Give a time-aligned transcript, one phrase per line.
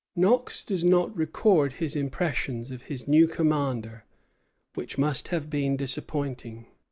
[0.15, 4.03] Knox does not record his impressions of his new commander,
[4.73, 6.65] which must have been disappointing.